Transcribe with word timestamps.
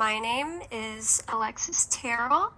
my 0.00 0.18
name 0.18 0.62
is 0.72 1.22
Alexis 1.28 1.86
Terrill. 1.88 2.52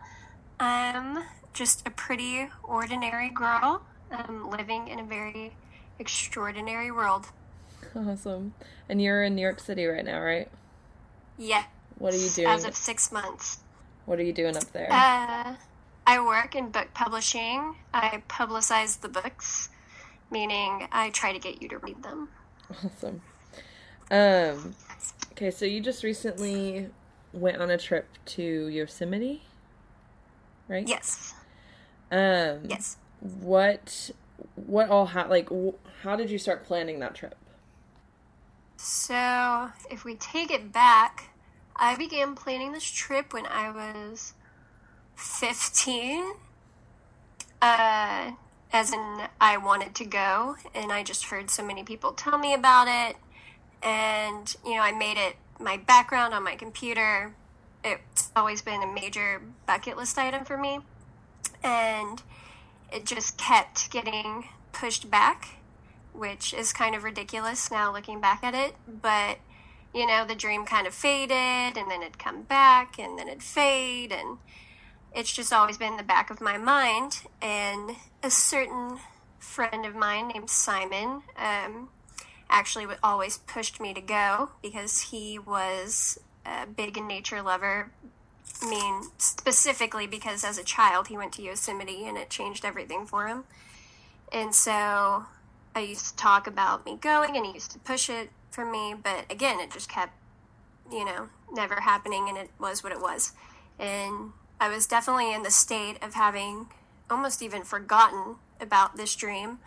I'm 0.61 1.25
just 1.53 1.85
a 1.85 1.91
pretty 1.91 2.49
ordinary 2.63 3.31
girl 3.31 3.83
um, 4.13 4.49
living 4.49 4.87
in 4.87 5.01
a 5.01 5.03
very 5.03 5.53
extraordinary 5.99 6.93
world. 6.93 7.27
Awesome. 7.97 8.55
And 8.89 9.03
you're 9.03 9.25
in 9.25 9.35
New 9.35 9.43
York 9.43 9.59
City 9.59 9.87
right 9.87 10.05
now, 10.05 10.21
right? 10.21 10.49
Yeah. 11.37 11.65
What 11.99 12.15
are 12.15 12.17
you 12.17 12.31
doing? 12.31 12.47
As 12.47 12.65
of 12.65 12.77
six 12.77 13.11
months. 13.11 13.59
What 14.07 14.21
are 14.21 14.23
you 14.23 14.33
doing 14.33 14.57
up 14.57 14.71
there? 14.71 14.87
Uh, 14.89 15.57
I 16.07 16.25
work 16.25 16.55
in 16.55 16.71
book 16.71 16.95
publishing. 16.95 17.75
I 17.93 18.23
publicize 18.29 19.01
the 19.01 19.09
books, 19.09 19.69
meaning 20.31 20.87
I 20.93 21.11
try 21.11 21.33
to 21.33 21.41
get 21.41 21.61
you 21.61 21.69
to 21.71 21.79
read 21.79 22.05
them. 22.05 22.29
Awesome. 22.85 23.21
Um, 24.13 24.77
okay, 25.33 25.51
so 25.51 25.65
you 25.65 25.81
just 25.81 26.05
recently 26.05 26.89
went 27.33 27.59
on 27.59 27.71
a 27.71 27.79
trip 27.79 28.07
to 28.27 28.69
Yosemite, 28.69 29.43
right? 30.69 30.87
Yes. 30.87 31.35
Um, 32.11 32.61
yes. 32.69 32.97
What 33.21 34.11
what 34.57 34.89
all 34.89 35.07
ha- 35.07 35.27
like 35.29 35.49
how 36.03 36.17
did 36.17 36.31
you 36.31 36.39
start 36.39 36.65
planning 36.65 36.99
that 37.01 37.15
trip? 37.15 37.37
So, 38.77 39.71
if 39.91 40.05
we 40.05 40.17
take 40.17 40.51
it 40.51 40.73
back, 40.73 41.31
I 41.77 41.95
began 41.97 42.35
planning 42.35 42.73
this 42.73 42.85
trip 42.85 43.33
when 43.33 43.47
I 43.47 43.71
was 43.71 44.35
15. 45.15 46.33
Uh, 47.61 48.33
as 48.73 48.93
in, 48.93 49.23
I 49.41 49.57
wanted 49.59 49.95
to 49.95 50.05
go, 50.05 50.57
and 50.75 50.91
I 50.91 51.05
just 51.05 51.27
heard 51.27 51.49
so 51.49 51.65
many 51.65 51.85
people 51.85 52.13
tell 52.13 52.39
me 52.39 52.55
about 52.55 52.89
it. 52.89 53.17
And, 53.85 54.55
you 54.65 54.75
know, 54.75 54.83
I 54.83 54.91
made 54.91 55.17
it 55.17 55.37
my 55.59 55.77
background 55.77 56.35
on 56.35 56.43
my 56.43 56.57
computer. 56.57 57.35
It's 57.85 58.31
always 58.37 58.63
been 58.63 58.83
a 58.83 58.87
major 58.87 59.43
bucket 59.67 59.97
list 59.97 60.19
item 60.19 60.45
for 60.45 60.57
me. 60.57 60.81
And 61.63 62.23
it 62.93 63.07
just 63.07 63.37
kept 63.39 63.91
getting 63.91 64.49
pushed 64.73 65.11
back, 65.11 65.57
which 66.13 66.53
is 66.53 66.73
kind 66.73 66.95
of 66.95 67.05
ridiculous 67.05 67.71
now 67.71 67.93
looking 67.93 68.21
back 68.21 68.43
at 68.45 68.55
it. 68.55 68.75
But, 68.87 69.39
you 69.95 70.07
know, 70.07 70.25
the 70.27 70.35
dream 70.35 70.65
kind 70.65 70.87
of 70.87 70.95
faded 70.95 71.77
and 71.77 71.91
then 71.91 72.03
it'd 72.03 72.19
come 72.19 72.43
back 72.43 72.99
and 72.99 73.19
then 73.19 73.29
it'd 73.29 73.43
fade. 73.43 74.13
And 74.13 74.39
it's 75.15 75.33
just 75.33 75.53
always 75.53 75.79
been 75.79 75.93
in 75.93 75.97
the 75.97 76.03
back 76.03 76.31
of 76.31 76.41
my 76.41 76.59
mind. 76.59 77.23
And 77.41 77.97
a 78.23 78.31
certain 78.31 78.99
friend 79.39 79.85
of 79.85 79.95
mine 79.95 80.29
named 80.29 80.51
Simon 80.51 81.23
um, 81.37 81.89
actually 82.53 82.87
always 83.03 83.39
pushed 83.39 83.81
me 83.81 83.93
to 83.95 84.01
go 84.01 84.51
because 84.63 85.01
he 85.11 85.39
was 85.39 86.19
a 86.47 86.67
big 86.67 87.03
nature 87.03 87.43
lover 87.43 87.91
I 88.63 88.71
mean, 88.71 89.03
specifically 89.19 90.07
because 90.07 90.45
as 90.45 90.57
a 90.57 90.63
child 90.63 91.09
he 91.09 91.17
went 91.17 91.33
to 91.35 91.43
Yosemite 91.43 92.07
and 92.07 92.17
it 92.17 92.31
changed 92.31 92.65
everything 92.65 93.07
for 93.07 93.27
him. 93.27 93.45
And 94.33 94.55
so 94.55 95.25
I 95.75 95.81
used 95.81 96.07
to 96.07 96.17
talk 96.17 96.47
about 96.47 96.87
me 96.87 96.97
going 96.97 97.37
and 97.37 97.45
he 97.45 97.53
used 97.55 97.73
to 97.73 97.79
push 97.81 98.09
it 98.09 98.31
for 98.51 98.65
me, 98.65 98.95
but 99.01 99.25
again, 99.31 99.59
it 99.59 99.73
just 99.73 99.89
kept, 99.89 100.13
you 100.91 101.05
know, 101.05 101.29
never 101.53 101.81
happening 101.81 102.29
and 102.29 102.39
it 102.39 102.51
was 102.59 102.85
what 102.85 102.93
it 102.93 103.01
was. 103.01 103.33
And 103.79 104.33
I 104.61 104.69
was 104.69 104.87
definitely 104.87 105.35
in 105.35 105.43
the 105.43 105.51
state 105.51 105.97
of 106.03 106.15
having 106.15 106.69
almost 107.11 107.43
even 107.43 107.65
forgotten 107.65 108.37
about 108.61 108.97
this 108.97 109.17
dream 109.17 109.59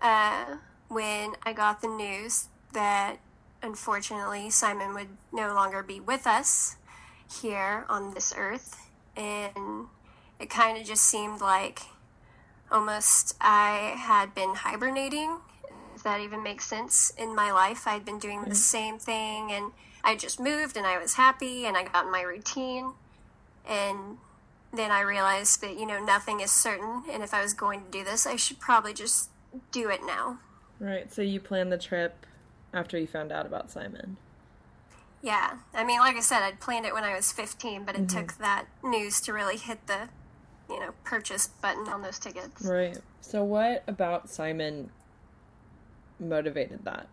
uh, 0.00 0.56
when 0.88 1.34
I 1.44 1.52
got 1.52 1.80
the 1.80 1.88
news 1.88 2.48
that 2.72 3.16
unfortunately 3.62 4.50
Simon 4.50 4.94
would 4.94 5.08
no 5.32 5.54
longer 5.54 5.82
be 5.82 6.00
with 6.00 6.26
us 6.26 6.76
here 7.40 7.84
on 7.88 8.14
this 8.14 8.32
earth. 8.36 8.90
And 9.16 9.86
it 10.38 10.50
kind 10.50 10.78
of 10.78 10.86
just 10.86 11.04
seemed 11.04 11.40
like 11.40 11.80
almost 12.70 13.34
I 13.40 13.94
had 13.96 14.34
been 14.34 14.54
hibernating, 14.54 15.38
if 15.94 16.02
that 16.02 16.20
even 16.20 16.42
makes 16.42 16.66
sense, 16.66 17.10
in 17.16 17.34
my 17.34 17.50
life. 17.52 17.86
I'd 17.86 18.04
been 18.04 18.18
doing 18.18 18.40
the 18.40 18.46
mm-hmm. 18.46 18.54
same 18.54 18.98
thing 18.98 19.50
and 19.52 19.72
I 20.04 20.14
just 20.14 20.38
moved 20.38 20.76
and 20.76 20.86
I 20.86 20.98
was 20.98 21.14
happy 21.14 21.66
and 21.66 21.76
I 21.76 21.84
got 21.84 22.06
in 22.06 22.12
my 22.12 22.22
routine. 22.22 22.92
And 23.68 24.18
then 24.72 24.90
I 24.90 25.00
realized 25.00 25.60
that, 25.62 25.78
you 25.78 25.86
know, 25.86 26.04
nothing 26.04 26.40
is 26.40 26.52
certain. 26.52 27.02
And 27.10 27.22
if 27.22 27.34
I 27.34 27.42
was 27.42 27.54
going 27.54 27.84
to 27.84 27.90
do 27.90 28.04
this, 28.04 28.26
I 28.26 28.36
should 28.36 28.60
probably 28.60 28.94
just 28.94 29.30
do 29.72 29.88
it 29.88 30.00
now. 30.04 30.38
Right. 30.78 31.12
So 31.12 31.22
you 31.22 31.40
planned 31.40 31.72
the 31.72 31.78
trip 31.78 32.26
after 32.72 32.98
you 32.98 33.06
found 33.06 33.32
out 33.32 33.46
about 33.46 33.70
Simon. 33.70 34.16
Yeah. 35.22 35.58
I 35.74 35.84
mean, 35.84 35.98
like 36.00 36.16
I 36.16 36.20
said, 36.20 36.42
I'd 36.42 36.60
planned 36.60 36.86
it 36.86 36.94
when 36.94 37.04
I 37.04 37.14
was 37.14 37.32
15, 37.32 37.84
but 37.84 37.94
it 37.94 38.06
mm-hmm. 38.06 38.18
took 38.18 38.38
that 38.38 38.66
news 38.82 39.20
to 39.22 39.32
really 39.32 39.56
hit 39.56 39.86
the, 39.86 40.08
you 40.68 40.78
know, 40.78 40.92
purchase 41.04 41.46
button 41.46 41.88
on 41.88 42.02
those 42.02 42.18
tickets. 42.18 42.62
Right. 42.62 42.98
So, 43.20 43.42
what 43.42 43.82
about 43.88 44.28
Simon 44.28 44.90
motivated 46.20 46.84
that? 46.84 47.08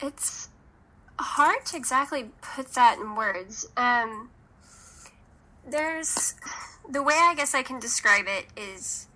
It's 0.00 0.48
hard 1.18 1.64
to 1.66 1.76
exactly 1.76 2.30
put 2.42 2.74
that 2.74 2.98
in 2.98 3.14
words. 3.14 3.66
Um, 3.76 4.30
there's 5.66 6.34
the 6.88 7.02
way 7.02 7.14
I 7.14 7.34
guess 7.34 7.54
I 7.54 7.62
can 7.62 7.78
describe 7.78 8.26
it 8.28 8.46
is 8.56 9.06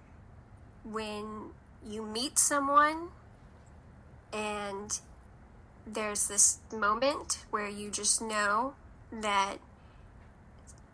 when 0.84 1.50
you 1.88 2.02
meet 2.02 2.38
someone 2.38 3.08
and 4.32 5.00
there's 5.86 6.28
this 6.28 6.58
moment 6.72 7.44
where 7.50 7.68
you 7.68 7.90
just 7.90 8.20
know 8.20 8.74
that 9.10 9.56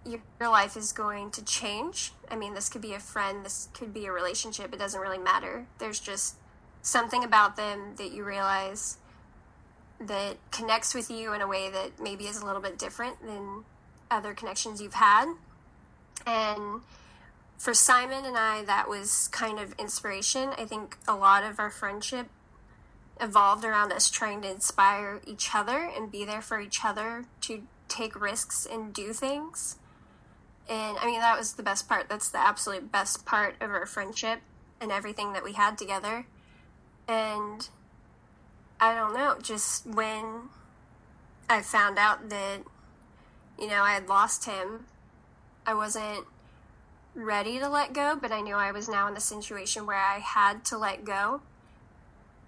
your, 0.06 0.20
your 0.38 0.50
life 0.50 0.76
is 0.76 0.92
going 0.92 1.30
to 1.32 1.44
change. 1.44 2.12
I 2.30 2.36
mean, 2.36 2.54
this 2.54 2.68
could 2.68 2.82
be 2.82 2.92
a 2.92 3.00
friend, 3.00 3.44
this 3.44 3.68
could 3.72 3.92
be 3.92 4.06
a 4.06 4.12
relationship, 4.12 4.72
it 4.72 4.78
doesn't 4.78 5.00
really 5.00 5.18
matter. 5.18 5.66
There's 5.78 5.98
just 5.98 6.36
something 6.82 7.24
about 7.24 7.56
them 7.56 7.94
that 7.96 8.12
you 8.12 8.24
realize 8.24 8.98
that 10.00 10.36
connects 10.50 10.94
with 10.94 11.10
you 11.10 11.32
in 11.32 11.40
a 11.40 11.46
way 11.46 11.70
that 11.70 12.00
maybe 12.00 12.24
is 12.24 12.40
a 12.40 12.46
little 12.46 12.60
bit 12.60 12.78
different 12.78 13.24
than 13.24 13.64
other 14.10 14.34
connections 14.34 14.80
you've 14.80 14.94
had. 14.94 15.32
And 16.26 16.82
for 17.58 17.74
Simon 17.74 18.24
and 18.24 18.36
I, 18.36 18.64
that 18.64 18.88
was 18.88 19.28
kind 19.28 19.58
of 19.58 19.72
inspiration. 19.78 20.50
I 20.58 20.64
think 20.64 20.98
a 21.08 21.14
lot 21.14 21.44
of 21.44 21.58
our 21.58 21.70
friendship 21.70 22.28
evolved 23.20 23.64
around 23.64 23.92
us 23.92 24.10
trying 24.10 24.42
to 24.42 24.50
inspire 24.50 25.20
each 25.26 25.54
other 25.54 25.90
and 25.94 26.10
be 26.10 26.24
there 26.24 26.42
for 26.42 26.60
each 26.60 26.84
other 26.84 27.24
to 27.42 27.62
take 27.88 28.20
risks 28.20 28.66
and 28.70 28.92
do 28.92 29.12
things. 29.12 29.76
And 30.68 30.96
I 30.98 31.06
mean, 31.06 31.20
that 31.20 31.38
was 31.38 31.54
the 31.54 31.62
best 31.62 31.88
part. 31.88 32.08
That's 32.08 32.28
the 32.28 32.38
absolute 32.38 32.90
best 32.90 33.24
part 33.24 33.56
of 33.60 33.70
our 33.70 33.86
friendship 33.86 34.40
and 34.80 34.90
everything 34.90 35.32
that 35.34 35.44
we 35.44 35.52
had 35.52 35.78
together. 35.78 36.26
And 37.06 37.68
I 38.80 38.94
don't 38.94 39.14
know, 39.14 39.36
just 39.40 39.86
when 39.86 40.48
I 41.48 41.62
found 41.62 41.98
out 41.98 42.30
that, 42.30 42.60
you 43.58 43.68
know, 43.68 43.82
I 43.82 43.92
had 43.92 44.08
lost 44.08 44.46
him, 44.46 44.86
I 45.66 45.74
wasn't 45.74 46.26
ready 47.14 47.58
to 47.58 47.68
let 47.68 47.92
go, 47.92 48.16
but 48.20 48.32
I 48.32 48.40
knew 48.40 48.56
I 48.56 48.72
was 48.72 48.88
now 48.88 49.06
in 49.08 49.14
the 49.14 49.20
situation 49.20 49.86
where 49.86 49.98
I 49.98 50.18
had 50.18 50.64
to 50.66 50.78
let 50.78 51.04
go. 51.04 51.40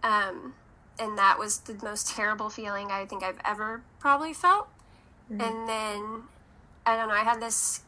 Um, 0.03 0.55
and 0.99 1.17
that 1.19 1.39
was 1.39 1.59
the 1.61 1.75
most 1.83 2.09
terrible 2.09 2.51
feeling 2.51 2.91
I 2.91 3.05
think 3.05 3.23
I've 3.23 3.41
ever 3.45 3.83
probably 3.99 4.33
felt. 4.33 4.69
Mm-hmm. 5.31 5.41
And 5.41 5.69
then, 5.69 6.23
I 6.85 6.97
don't 6.97 7.09
know, 7.09 7.15
I 7.15 7.25
had 7.25 7.41
this 7.41 7.81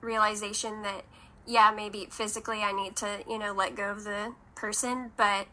realization 0.00 0.82
that, 0.82 1.04
yeah, 1.46 1.72
maybe 1.74 2.08
physically 2.10 2.62
I 2.62 2.72
need 2.72 2.96
to, 2.96 3.20
you 3.28 3.38
know, 3.38 3.52
let 3.52 3.74
go 3.74 3.90
of 3.90 4.04
the 4.04 4.34
person, 4.54 5.12
but 5.16 5.46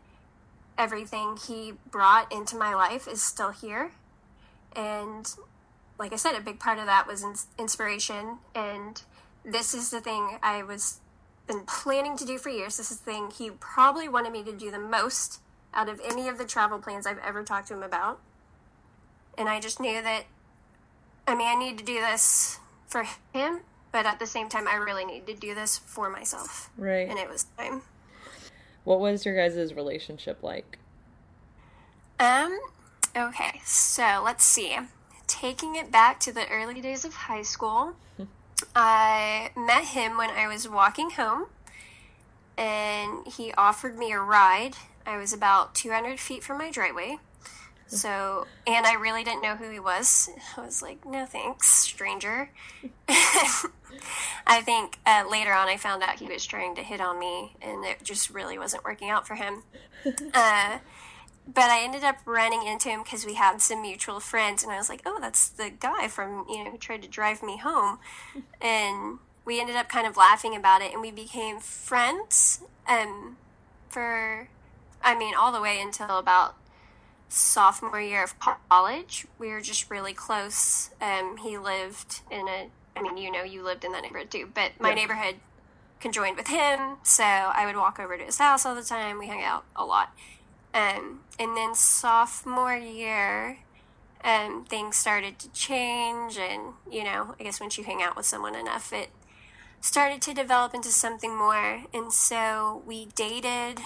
everything 0.77 1.37
he 1.47 1.73
brought 1.89 2.31
into 2.31 2.55
my 2.57 2.73
life 2.73 3.07
is 3.07 3.21
still 3.21 3.51
here. 3.51 3.91
And 4.75 5.33
like 5.97 6.11
I 6.11 6.17
said, 6.17 6.35
a 6.35 6.41
big 6.41 6.59
part 6.59 6.79
of 6.79 6.85
that 6.85 7.07
was 7.07 7.47
inspiration. 7.57 8.39
And 8.53 9.01
this 9.45 9.73
is 9.73 9.91
the 9.91 10.01
thing 10.01 10.37
I 10.41 10.63
was 10.63 10.99
been 11.47 11.61
planning 11.61 12.17
to 12.17 12.25
do 12.25 12.37
for 12.37 12.49
years. 12.49 12.77
This 12.77 12.91
is 12.91 12.99
the 12.99 13.11
thing 13.11 13.29
he 13.29 13.51
probably 13.51 14.09
wanted 14.09 14.31
me 14.31 14.43
to 14.43 14.51
do 14.51 14.71
the 14.71 14.79
most 14.79 15.39
out 15.73 15.89
of 15.89 16.01
any 16.03 16.27
of 16.27 16.37
the 16.37 16.45
travel 16.45 16.79
plans 16.79 17.05
I've 17.05 17.19
ever 17.19 17.43
talked 17.43 17.67
to 17.67 17.75
him 17.75 17.83
about. 17.83 18.19
And 19.37 19.49
I 19.49 19.59
just 19.59 19.79
knew 19.79 20.01
that, 20.01 20.23
I 21.27 21.35
mean, 21.35 21.47
I 21.47 21.55
need 21.55 21.77
to 21.77 21.83
do 21.83 21.99
this 21.99 22.59
for 22.87 23.05
him, 23.33 23.61
but 23.91 24.05
at 24.05 24.19
the 24.19 24.25
same 24.25 24.49
time, 24.49 24.67
I 24.67 24.75
really 24.75 25.05
need 25.05 25.27
to 25.27 25.33
do 25.33 25.53
this 25.53 25.77
for 25.77 26.09
myself. 26.09 26.69
Right. 26.77 27.07
And 27.07 27.19
it 27.19 27.29
was 27.29 27.45
time. 27.57 27.81
What 28.85 28.99
was 28.99 29.25
your 29.25 29.35
guys' 29.35 29.73
relationship 29.73 30.41
like? 30.41 30.79
Um, 32.19 32.57
okay, 33.15 33.59
so 33.65 34.21
let's 34.23 34.45
see. 34.45 34.77
Taking 35.27 35.75
it 35.75 35.91
back 35.91 36.19
to 36.21 36.31
the 36.31 36.47
early 36.49 36.79
days 36.79 37.03
of 37.03 37.13
high 37.13 37.41
school, 37.41 37.95
I 38.75 39.51
met 39.55 39.85
him 39.85 40.17
when 40.17 40.29
I 40.29 40.47
was 40.47 40.67
walking 40.67 41.11
home, 41.11 41.47
and 42.57 43.27
he 43.27 43.53
offered 43.53 43.97
me 43.97 44.11
a 44.11 44.19
ride 44.19 44.75
I 45.05 45.17
was 45.17 45.33
about 45.33 45.75
200 45.75 46.19
feet 46.19 46.43
from 46.43 46.57
my 46.57 46.71
driveway. 46.71 47.17
So, 47.87 48.47
and 48.65 48.85
I 48.85 48.93
really 48.93 49.23
didn't 49.23 49.43
know 49.43 49.55
who 49.55 49.69
he 49.69 49.79
was. 49.79 50.29
I 50.57 50.61
was 50.61 50.81
like, 50.81 51.05
no 51.05 51.25
thanks, 51.25 51.67
stranger. 51.69 52.49
I 54.47 54.61
think 54.61 54.97
uh, 55.05 55.25
later 55.29 55.53
on 55.53 55.67
I 55.67 55.77
found 55.77 56.01
out 56.01 56.19
he 56.19 56.25
was 56.25 56.45
trying 56.45 56.75
to 56.75 56.81
hit 56.83 56.99
on 56.99 57.19
me, 57.19 57.55
and 57.61 57.85
it 57.85 58.03
just 58.03 58.31
really 58.31 58.57
wasn't 58.57 58.83
working 58.83 59.09
out 59.09 59.27
for 59.27 59.35
him. 59.35 59.63
Uh, 60.35 60.77
but 61.47 61.65
I 61.69 61.83
ended 61.83 62.03
up 62.03 62.17
running 62.25 62.65
into 62.65 62.89
him 62.89 63.03
because 63.03 63.25
we 63.25 63.35
had 63.35 63.61
some 63.61 63.81
mutual 63.81 64.19
friends, 64.19 64.63
and 64.63 64.71
I 64.71 64.77
was 64.77 64.89
like, 64.89 65.01
"Oh, 65.05 65.19
that's 65.21 65.49
the 65.49 65.69
guy 65.69 66.07
from 66.07 66.45
you 66.49 66.63
know 66.63 66.71
who 66.71 66.77
tried 66.77 67.01
to 67.03 67.07
drive 67.07 67.43
me 67.43 67.57
home," 67.57 67.99
and 68.61 69.19
we 69.45 69.59
ended 69.59 69.75
up 69.75 69.89
kind 69.89 70.07
of 70.07 70.17
laughing 70.17 70.55
about 70.55 70.81
it, 70.81 70.91
and 70.91 71.01
we 71.01 71.11
became 71.11 71.59
friends. 71.59 72.63
Um, 72.87 73.37
for, 73.89 74.49
I 75.01 75.17
mean, 75.17 75.33
all 75.35 75.51
the 75.51 75.61
way 75.61 75.79
until 75.79 76.17
about 76.17 76.55
sophomore 77.29 78.01
year 78.01 78.23
of 78.23 78.35
college, 78.69 79.25
we 79.39 79.49
were 79.49 79.61
just 79.61 79.89
really 79.89 80.13
close. 80.13 80.89
Um, 81.01 81.37
he 81.37 81.57
lived 81.57 82.21
in 82.31 82.47
a, 82.47 82.69
I 82.95 83.01
mean, 83.01 83.17
you 83.17 83.31
know, 83.31 83.43
you 83.43 83.63
lived 83.63 83.83
in 83.83 83.91
that 83.93 84.03
neighborhood 84.03 84.31
too, 84.31 84.49
but 84.53 84.71
my 84.79 84.89
Yeah. 84.89 84.95
neighborhood 84.95 85.35
conjoined 85.99 86.37
with 86.37 86.47
him, 86.47 86.97
so 87.03 87.23
I 87.23 87.65
would 87.65 87.75
walk 87.75 87.99
over 87.99 88.17
to 88.17 88.23
his 88.23 88.37
house 88.37 88.65
all 88.65 88.75
the 88.75 88.83
time. 88.83 89.17
We 89.17 89.27
hung 89.27 89.43
out 89.43 89.65
a 89.75 89.85
lot. 89.85 90.09
Um, 90.75 91.21
and 91.39 91.55
then 91.55 91.73
sophomore 91.73 92.75
year, 92.75 93.59
um, 94.25 94.65
things 94.65 94.97
started 94.97 95.39
to 95.39 95.49
change, 95.53 96.37
and 96.37 96.73
you 96.91 97.05
know, 97.05 97.33
I 97.39 97.43
guess 97.43 97.61
once 97.61 97.77
you 97.77 97.85
hang 97.85 98.03
out 98.03 98.17
with 98.17 98.25
someone 98.25 98.55
enough, 98.55 98.91
it 98.91 99.09
started 99.79 100.21
to 100.23 100.33
develop 100.33 100.73
into 100.73 100.89
something 100.89 101.33
more. 101.33 101.83
And 101.93 102.11
so 102.11 102.83
we 102.85 103.05
dated 103.15 103.79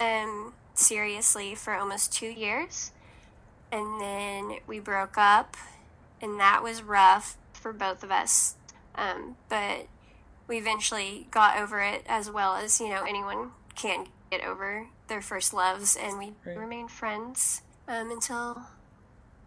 um, 0.00 0.54
seriously 0.72 1.54
for 1.54 1.74
almost 1.74 2.14
two 2.14 2.28
years, 2.28 2.92
and 3.70 4.00
then 4.00 4.58
we 4.66 4.78
broke 4.78 5.18
up, 5.18 5.58
and 6.22 6.40
that 6.40 6.62
was 6.62 6.82
rough 6.82 7.36
for 7.52 7.74
both 7.74 8.02
of 8.02 8.10
us. 8.10 8.54
Um, 8.94 9.36
but 9.50 9.86
we 10.48 10.56
eventually 10.56 11.26
got 11.30 11.58
over 11.58 11.82
it, 11.82 12.04
as 12.08 12.30
well 12.30 12.56
as 12.56 12.80
you 12.80 12.88
know 12.88 13.04
anyone 13.04 13.50
can 13.74 14.06
get 14.30 14.42
over 14.42 14.86
their 15.12 15.22
first 15.22 15.52
loves, 15.52 15.94
and 15.94 16.18
we 16.18 16.32
Right. 16.46 16.56
remained 16.56 16.90
friends 16.90 17.60
um, 17.86 18.10
until 18.10 18.62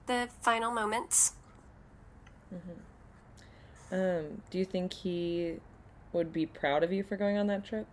the 0.06 0.30
final 0.42 0.72
moments. 0.72 1.34
Um, 3.92 4.42
do 4.52 4.58
you 4.58 4.66
think 4.66 4.94
he 4.94 5.56
would 6.14 6.32
be 6.32 6.46
proud 6.46 6.84
of 6.84 6.92
you 6.94 7.04
for 7.04 7.18
going 7.18 7.38
on 7.38 7.48
that 7.48 7.66
trip? 7.66 7.88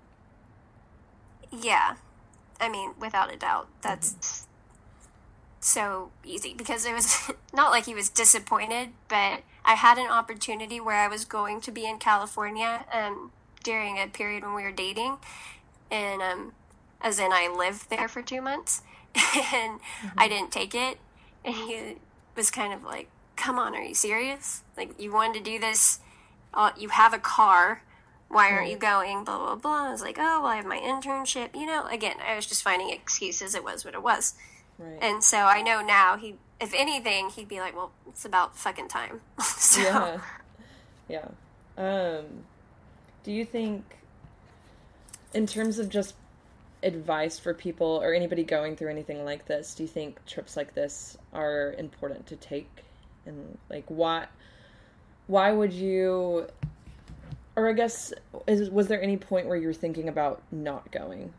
Yeah, 1.50 1.96
I 2.60 2.68
mean, 2.68 2.92
without 2.98 3.32
a 3.32 3.36
doubt, 3.36 3.68
that's 3.82 4.46
so 5.60 6.10
easy 6.24 6.54
because 6.54 6.84
it 6.84 6.92
was 6.92 7.30
not 7.52 7.70
like 7.70 7.86
he 7.86 7.94
was 7.94 8.08
disappointed, 8.08 8.90
but 9.08 9.42
I 9.64 9.74
had 9.74 9.98
an 9.98 10.08
opportunity 10.10 10.80
where 10.80 10.96
I 10.96 11.08
was 11.08 11.24
going 11.24 11.60
to 11.62 11.70
be 11.70 11.86
in 11.86 11.98
California 11.98 12.84
um, 12.92 13.30
during 13.62 13.98
a 13.98 14.06
period 14.06 14.42
when 14.44 14.54
we 14.54 14.62
were 14.62 14.72
dating, 14.72 15.18
and 15.90 16.22
um, 16.22 16.52
as 17.02 17.18
in 17.18 17.32
I 17.32 17.52
lived 17.54 17.90
there 17.90 18.08
for 18.08 18.22
two 18.22 18.40
months, 18.40 18.82
and 19.52 19.80
I 20.16 20.28
didn't 20.28 20.52
take 20.52 20.74
it, 20.74 20.98
and 21.44 21.54
he 21.54 21.96
was 22.36 22.50
kind 22.50 22.72
of 22.72 22.82
like, 22.82 23.08
"Come 23.36 23.58
on, 23.58 23.74
are 23.74 23.82
you 23.82 23.94
serious? 23.94 24.62
Like 24.76 25.00
you 25.00 25.12
wanted 25.12 25.44
to 25.44 25.50
do 25.50 25.58
this? 25.58 26.00
Uh, 26.54 26.70
you 26.78 26.88
have 26.90 27.12
a 27.12 27.18
car." 27.18 27.82
why 28.32 28.50
aren't 28.50 28.70
you 28.70 28.78
going? 28.78 29.24
Blah, 29.24 29.38
blah, 29.38 29.54
blah. 29.56 29.88
I 29.88 29.90
was 29.90 30.00
like, 30.00 30.16
oh, 30.18 30.40
well, 30.40 30.46
I 30.46 30.56
have 30.56 30.64
my 30.64 30.78
internship. 30.78 31.54
You 31.54 31.66
know, 31.66 31.86
again, 31.86 32.16
I 32.26 32.34
was 32.34 32.46
just 32.46 32.62
finding 32.62 32.88
excuses. 32.90 33.54
It 33.54 33.62
was 33.62 33.84
what 33.84 33.92
it 33.92 34.02
was. 34.02 34.34
Right. 34.78 34.98
And 35.02 35.22
so 35.22 35.36
I 35.36 35.60
know 35.60 35.82
now, 35.82 36.16
he, 36.16 36.36
if 36.58 36.72
anything, 36.74 37.28
he'd 37.28 37.48
be 37.48 37.60
like, 37.60 37.76
well, 37.76 37.92
it's 38.08 38.24
about 38.24 38.56
fucking 38.56 38.88
time. 38.88 39.20
so, 39.40 39.82
yeah. 39.82 40.20
Yeah. 41.08 41.28
Um, 41.76 42.24
do 43.22 43.32
you 43.32 43.44
think, 43.44 43.84
in 45.34 45.46
terms 45.46 45.78
of 45.78 45.90
just 45.90 46.14
advice 46.82 47.38
for 47.38 47.54
people 47.54 48.00
or 48.02 48.12
anybody 48.14 48.44
going 48.44 48.76
through 48.76 48.90
anything 48.90 49.24
like 49.24 49.46
this, 49.46 49.74
do 49.74 49.82
you 49.82 49.88
think 49.88 50.24
trips 50.26 50.56
like 50.56 50.74
this 50.74 51.16
are 51.32 51.74
important 51.78 52.26
to 52.26 52.36
take? 52.36 52.84
And 53.26 53.58
like, 53.70 53.84
why? 53.88 54.26
Why 55.26 55.52
would 55.52 55.72
you? 55.72 56.48
Or 57.54 57.68
I 57.68 57.72
guess, 57.74 58.12
is, 58.46 58.70
was 58.70 58.88
there 58.88 59.02
any 59.02 59.16
point 59.16 59.46
where 59.46 59.56
you 59.56 59.66
were 59.66 59.74
thinking 59.74 60.08
about 60.08 60.42
not 60.50 60.90
going? 60.90 61.32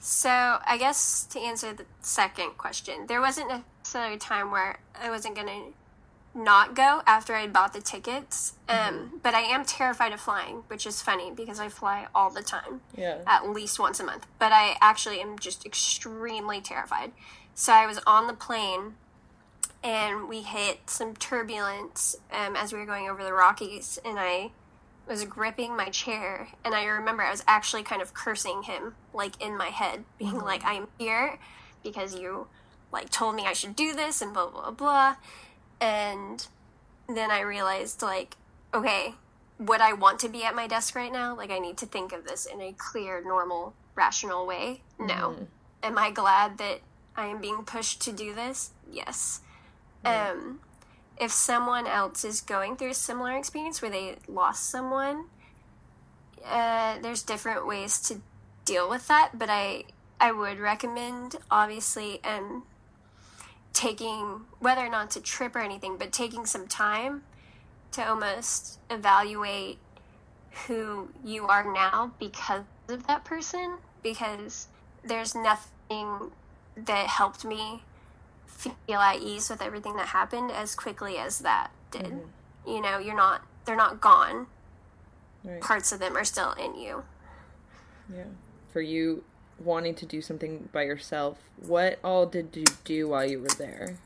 so 0.00 0.30
I 0.30 0.78
guess 0.78 1.24
to 1.26 1.38
answer 1.38 1.74
the 1.74 1.84
second 2.00 2.56
question, 2.56 3.06
there 3.06 3.20
wasn't 3.20 3.62
necessarily 3.82 4.14
a 4.14 4.18
time 4.18 4.50
where 4.50 4.80
I 4.98 5.10
wasn't 5.10 5.34
going 5.34 5.46
to 5.46 5.72
not 6.34 6.74
go 6.76 7.02
after 7.06 7.34
I 7.34 7.46
bought 7.48 7.72
the 7.72 7.80
tickets. 7.80 8.54
Um, 8.68 9.20
But 9.22 9.34
I 9.34 9.40
am 9.40 9.64
terrified 9.64 10.12
of 10.12 10.20
flying, 10.20 10.62
which 10.68 10.86
is 10.86 11.02
funny 11.02 11.30
because 11.32 11.58
I 11.58 11.68
fly 11.68 12.06
all 12.14 12.30
the 12.30 12.42
time. 12.42 12.80
Yeah. 12.96 13.18
at 13.26 13.48
least 13.48 13.78
once 13.78 13.98
a 14.00 14.04
month. 14.04 14.26
But 14.38 14.52
I 14.52 14.76
actually 14.80 15.20
am 15.20 15.38
just 15.38 15.66
extremely 15.66 16.60
terrified. 16.60 17.12
So 17.54 17.72
I 17.72 17.86
was 17.86 17.98
on 18.06 18.26
the 18.26 18.32
plane 18.32 18.94
and 19.82 20.28
we 20.28 20.42
hit 20.42 20.88
some 20.90 21.14
turbulence 21.14 22.16
um, 22.32 22.54
as 22.54 22.72
we 22.72 22.78
were 22.78 22.86
going 22.86 23.08
over 23.08 23.24
the 23.24 23.32
Rockies, 23.32 23.98
and 24.04 24.18
I 24.18 24.50
was 25.08 25.24
gripping 25.24 25.74
my 25.76 25.88
chair. 25.88 26.48
And 26.64 26.74
I 26.74 26.84
remember 26.84 27.22
I 27.22 27.30
was 27.30 27.42
actually 27.48 27.82
kind 27.82 28.02
of 28.02 28.12
cursing 28.14 28.64
him, 28.64 28.94
like 29.12 29.40
in 29.42 29.56
my 29.56 29.68
head, 29.68 30.04
being 30.18 30.38
like, 30.38 30.62
I'm 30.64 30.88
here 30.98 31.38
because 31.82 32.14
you 32.14 32.46
like 32.92 33.08
told 33.10 33.34
me 33.36 33.46
I 33.46 33.52
should 33.54 33.74
do 33.74 33.94
this 33.94 34.20
and 34.22 34.32
blah 34.34 34.48
blah 34.50 34.70
blah. 34.70 35.16
And 35.80 36.46
then 37.08 37.30
I 37.30 37.40
realized 37.40 38.02
like, 38.02 38.36
okay, 38.74 39.14
would 39.58 39.80
I 39.80 39.92
want 39.92 40.18
to 40.20 40.28
be 40.28 40.44
at 40.44 40.54
my 40.54 40.66
desk 40.66 40.94
right 40.96 41.12
now? 41.12 41.36
Like 41.36 41.50
I 41.50 41.58
need 41.58 41.76
to 41.78 41.86
think 41.86 42.12
of 42.12 42.24
this 42.24 42.46
in 42.46 42.60
a 42.60 42.72
clear, 42.72 43.22
normal, 43.22 43.74
rational 43.94 44.46
way. 44.46 44.82
No. 44.98 45.46
Am 45.82 45.98
I 45.98 46.10
glad 46.10 46.58
that 46.58 46.80
I 47.16 47.26
am 47.26 47.40
being 47.40 47.64
pushed 47.64 48.00
to 48.02 48.12
do 48.12 48.34
this? 48.34 48.70
Yes. 48.90 49.40
Um 50.04 50.60
if 51.18 51.30
someone 51.30 51.86
else 51.86 52.24
is 52.24 52.40
going 52.40 52.76
through 52.76 52.90
a 52.90 52.94
similar 52.94 53.36
experience 53.36 53.82
where 53.82 53.90
they 53.90 54.16
lost 54.26 54.70
someone, 54.70 55.26
uh, 56.42 56.98
there's 57.02 57.22
different 57.22 57.66
ways 57.66 58.00
to 58.00 58.22
deal 58.64 58.88
with 58.88 59.06
that, 59.08 59.32
but 59.34 59.50
I 59.50 59.84
I 60.18 60.32
would 60.32 60.58
recommend 60.58 61.36
obviously 61.50 62.22
um 62.24 62.64
taking 63.72 64.42
whether 64.58 64.84
or 64.84 64.90
not 64.90 65.10
to 65.12 65.20
trip 65.20 65.54
or 65.54 65.60
anything, 65.60 65.96
but 65.96 66.12
taking 66.12 66.46
some 66.46 66.66
time 66.66 67.22
to 67.92 68.08
almost 68.08 68.78
evaluate 68.90 69.78
who 70.66 71.08
you 71.24 71.46
are 71.46 71.72
now 71.72 72.12
because 72.18 72.64
of 72.88 73.06
that 73.06 73.24
person 73.24 73.78
because 74.02 74.68
there's 75.04 75.34
nothing 75.34 76.30
that 76.76 77.06
helped 77.06 77.44
me 77.44 77.82
feel 78.46 78.98
at 78.98 79.20
ease 79.20 79.48
with 79.48 79.62
everything 79.62 79.96
that 79.96 80.08
happened 80.08 80.50
as 80.50 80.74
quickly 80.74 81.16
as 81.16 81.38
that 81.40 81.70
did. 81.90 82.04
Mm-hmm. 82.04 82.70
You 82.70 82.80
know, 82.82 82.98
you're 82.98 83.16
not 83.16 83.42
they're 83.64 83.76
not 83.76 84.00
gone. 84.00 84.46
Right. 85.44 85.60
Parts 85.60 85.92
of 85.92 86.00
them 86.00 86.16
are 86.16 86.24
still 86.24 86.52
in 86.52 86.78
you. 86.78 87.04
Yeah. 88.12 88.24
For 88.72 88.80
you 88.80 89.24
wanting 89.60 89.94
to 89.96 90.06
do 90.06 90.20
something 90.22 90.68
by 90.72 90.82
yourself, 90.82 91.38
what 91.58 91.98
all 92.02 92.26
did 92.26 92.56
you 92.56 92.64
do 92.84 93.08
while 93.08 93.28
you 93.28 93.40
were 93.40 93.48
there? 93.48 93.96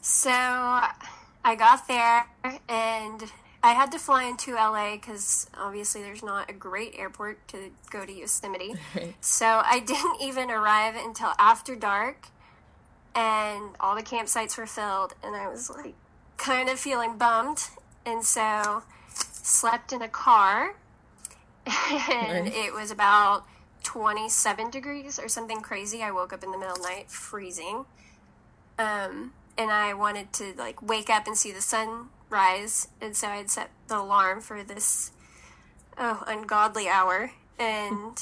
So 0.00 0.30
I 0.30 1.54
got 1.56 1.86
there 1.88 2.26
and 2.68 3.30
I 3.62 3.72
had 3.72 3.92
to 3.92 3.98
fly 3.98 4.24
into 4.24 4.54
LA 4.54 4.92
because 4.96 5.48
obviously 5.56 6.02
there's 6.02 6.22
not 6.22 6.48
a 6.48 6.52
great 6.54 6.94
airport 6.96 7.46
to 7.48 7.70
go 7.90 8.06
to 8.06 8.12
Yosemite. 8.12 8.74
Right. 8.94 9.14
So 9.20 9.46
I 9.46 9.80
didn't 9.80 10.20
even 10.22 10.50
arrive 10.50 10.96
until 10.96 11.32
after 11.38 11.74
dark, 11.76 12.28
and 13.14 13.70
all 13.78 13.94
the 13.94 14.02
campsites 14.02 14.56
were 14.56 14.66
filled, 14.66 15.14
and 15.22 15.36
I 15.36 15.48
was 15.48 15.68
like 15.70 15.94
kind 16.38 16.68
of 16.68 16.78
feeling 16.80 17.18
bummed, 17.18 17.64
and 18.06 18.24
so 18.24 18.82
slept 19.12 19.92
in 19.92 20.00
a 20.00 20.08
car, 20.08 20.74
and 21.66 22.46
Nice. 22.46 22.54
it 22.54 22.72
was 22.72 22.90
about 22.90 23.44
27 23.82 24.70
degrees 24.70 25.18
or 25.18 25.28
something 25.28 25.60
crazy. 25.60 26.02
I 26.02 26.10
woke 26.10 26.32
up 26.32 26.44
in 26.44 26.52
the 26.52 26.58
middle 26.58 26.74
of 26.74 26.82
the 26.82 26.88
night 26.88 27.10
freezing. 27.10 27.84
Um, 28.78 29.32
and 29.58 29.70
I 29.70 29.92
wanted 29.94 30.32
to 30.34 30.54
like 30.56 30.80
wake 30.80 31.10
up 31.10 31.26
and 31.26 31.36
see 31.36 31.52
the 31.52 31.60
sun 31.60 32.08
rise, 32.30 32.88
and 33.00 33.14
so 33.14 33.28
I'd 33.28 33.50
set 33.50 33.70
the 33.88 33.98
alarm 33.98 34.40
for 34.40 34.62
this 34.62 35.12
oh 35.98 36.24
ungodly 36.26 36.88
hour 36.88 37.32
and 37.58 38.16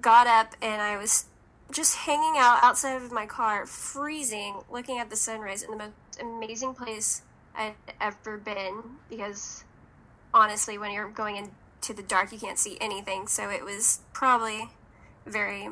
got 0.00 0.26
up 0.26 0.54
and 0.60 0.82
I 0.82 0.98
was 0.98 1.24
just 1.72 1.96
hanging 1.96 2.34
out 2.36 2.62
outside 2.62 3.02
of 3.02 3.10
my 3.10 3.26
car, 3.26 3.64
freezing, 3.64 4.60
looking 4.70 4.98
at 4.98 5.08
the 5.08 5.16
sunrise 5.16 5.62
in 5.62 5.70
the 5.70 5.76
most 5.76 6.20
amazing 6.20 6.74
place 6.74 7.22
I'd 7.54 7.74
ever 8.00 8.36
been 8.36 8.82
because 9.08 9.64
honestly 10.34 10.76
when 10.76 10.92
you're 10.92 11.08
going 11.08 11.36
into 11.36 11.94
the 11.94 12.02
dark 12.02 12.32
you 12.32 12.38
can't 12.38 12.58
see 12.58 12.76
anything, 12.80 13.26
so 13.26 13.48
it 13.48 13.64
was 13.64 14.00
probably 14.12 14.68
very 15.26 15.68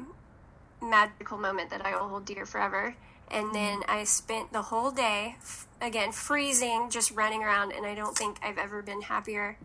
magical 0.82 1.38
moment 1.38 1.70
that 1.70 1.84
I 1.84 1.96
will 1.96 2.08
hold 2.08 2.25
dear 2.26 2.46
forever. 2.46 2.94
And 3.30 3.46
mm-hmm. 3.46 3.54
then 3.54 3.82
I 3.88 4.04
spent 4.04 4.52
the 4.52 4.62
whole 4.62 4.90
day, 4.90 5.37
again, 5.80 6.12
freezing, 6.12 6.90
just 6.90 7.11
running 7.12 7.42
around. 7.42 7.73
And 7.73 7.87
I 7.87 7.94
don't 7.94 8.16
think 8.16 8.38
I've 8.42 8.58
ever 8.58 8.82
been 8.82 9.02
happier 9.02 9.56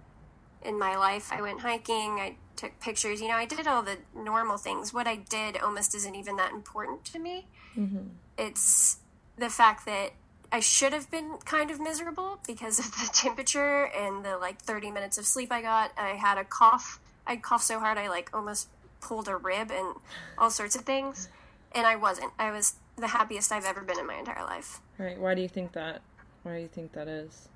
in 0.62 0.78
my 0.78 0.98
life. 0.98 1.30
I 1.32 1.42
went 1.42 1.62
hiking, 1.62 2.20
I 2.20 2.36
took 2.56 2.80
pictures. 2.80 3.22
You 3.22 3.30
know, 3.30 3.36
I 3.36 3.46
did 3.46 3.68
all 3.68 3.84
the 3.84 3.98
normal 4.16 4.58
things. 4.58 4.94
What 4.94 5.08
I 5.08 5.18
did 5.18 5.58
almost 5.58 5.96
isn't 5.96 6.16
even 6.16 6.36
that 6.38 6.52
important 6.52 7.06
to 7.06 7.20
me. 7.20 7.48
Mm-hmm. 7.78 8.10
It's 8.38 8.98
the 9.38 9.50
fact 9.50 9.86
that 9.86 10.12
I 10.52 10.60
should 10.60 10.94
have 10.94 11.10
been 11.12 11.38
kind 11.46 11.72
of 11.72 11.80
miserable 11.80 12.40
because 12.46 12.80
of 12.80 12.92
the 12.92 13.10
temperature 13.14 13.86
and 13.86 14.26
the 14.26 14.38
like 14.38 14.60
30 14.62 14.92
minutes 14.92 15.18
of 15.18 15.26
sleep 15.26 15.52
I 15.52 15.62
got. 15.62 15.92
I 15.98 16.10
had 16.10 16.38
a 16.38 16.44
cough. 16.44 17.00
I 17.26 17.36
coughed 17.36 17.66
so 17.66 17.80
hard 17.80 17.98
I 17.98 18.10
like 18.10 18.30
almost 18.34 18.68
pulled 19.02 19.28
a 19.28 19.36
rib 19.36 19.72
and 19.72 19.96
all 20.38 20.50
sorts 20.50 20.76
of 20.76 20.82
things. 20.82 21.30
And 21.72 21.86
I 21.86 21.96
wasn't. 21.96 22.32
I 22.40 22.52
was 22.52 22.76
the 22.98 23.08
happiest 23.08 23.52
I've 23.52 23.66
ever 23.66 23.82
been 23.82 24.00
in 24.00 24.08
my 24.08 24.16
entire 24.16 24.44
life. 24.44 24.82
Right. 24.98 25.20
Why 25.20 25.36
do 25.36 25.42
you 25.42 25.48
think 25.48 25.74
that? 25.74 26.02
Why 26.44 26.56
do 26.56 26.62
you 26.62 26.68
think 26.68 26.94
that 26.94 27.08
is? 27.08 27.48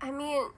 I 0.00 0.10
mean, 0.10 0.50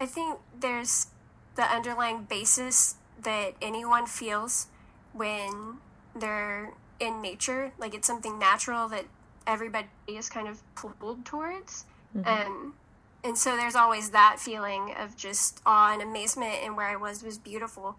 I 0.00 0.06
think 0.06 0.38
there's 0.58 1.08
the 1.56 1.62
underlying 1.62 2.24
basis 2.24 2.96
that 3.22 3.54
anyone 3.60 4.06
feels 4.06 4.68
when 5.12 5.78
they're 6.16 6.72
in 6.98 7.20
nature. 7.20 7.72
Like 7.78 7.94
it's 7.94 8.06
something 8.06 8.38
natural 8.38 8.88
that 8.88 9.04
everybody 9.46 9.88
is 10.06 10.28
kind 10.30 10.48
of 10.48 10.62
pulled 10.74 11.24
towards. 11.24 11.84
Um, 12.24 12.74
and 13.22 13.36
so 13.36 13.56
there's 13.56 13.74
always 13.74 14.10
that 14.10 14.36
feeling 14.38 14.94
of 14.98 15.16
just 15.16 15.60
awe 15.66 15.92
and 15.92 16.02
amazement, 16.02 16.56
and 16.64 16.76
where 16.76 16.86
I 16.86 16.96
was 16.96 17.22
was 17.22 17.38
beautiful. 17.38 17.96